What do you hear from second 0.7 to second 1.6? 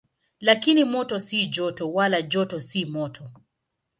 moto si